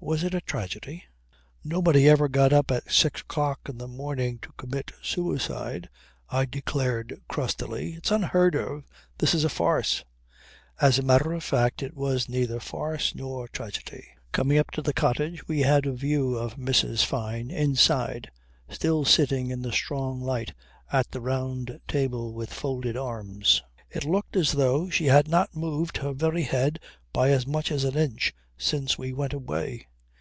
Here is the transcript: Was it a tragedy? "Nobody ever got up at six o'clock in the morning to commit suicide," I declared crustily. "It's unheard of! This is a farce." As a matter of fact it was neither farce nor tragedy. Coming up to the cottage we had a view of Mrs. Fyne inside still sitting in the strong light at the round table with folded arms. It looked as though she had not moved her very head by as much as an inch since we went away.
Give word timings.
Was 0.00 0.22
it 0.22 0.32
a 0.32 0.40
tragedy? 0.40 1.04
"Nobody 1.64 2.08
ever 2.08 2.28
got 2.28 2.50
up 2.52 2.70
at 2.70 2.90
six 2.90 3.20
o'clock 3.20 3.68
in 3.68 3.76
the 3.78 3.88
morning 3.88 4.38
to 4.38 4.52
commit 4.52 4.92
suicide," 5.02 5.90
I 6.30 6.44
declared 6.46 7.20
crustily. 7.28 7.94
"It's 7.94 8.12
unheard 8.12 8.54
of! 8.54 8.84
This 9.18 9.34
is 9.34 9.42
a 9.44 9.48
farce." 9.50 10.04
As 10.80 10.98
a 10.98 11.02
matter 11.02 11.32
of 11.34 11.42
fact 11.44 11.82
it 11.82 11.96
was 11.96 12.28
neither 12.28 12.60
farce 12.60 13.14
nor 13.16 13.48
tragedy. 13.48 14.06
Coming 14.32 14.56
up 14.56 14.70
to 14.70 14.82
the 14.82 14.94
cottage 14.94 15.46
we 15.48 15.60
had 15.62 15.84
a 15.84 15.92
view 15.92 16.36
of 16.36 16.54
Mrs. 16.56 17.04
Fyne 17.04 17.50
inside 17.50 18.30
still 18.70 19.04
sitting 19.04 19.50
in 19.50 19.60
the 19.62 19.72
strong 19.72 20.22
light 20.22 20.54
at 20.92 21.10
the 21.10 21.20
round 21.20 21.80
table 21.88 22.32
with 22.32 22.54
folded 22.54 22.96
arms. 22.96 23.62
It 23.90 24.04
looked 24.06 24.36
as 24.36 24.52
though 24.52 24.88
she 24.90 25.06
had 25.06 25.26
not 25.28 25.56
moved 25.56 25.98
her 25.98 26.12
very 26.14 26.44
head 26.44 26.78
by 27.12 27.30
as 27.30 27.46
much 27.48 27.70
as 27.72 27.82
an 27.84 27.96
inch 27.96 28.32
since 28.60 28.96
we 28.98 29.12
went 29.12 29.32
away. 29.34 29.84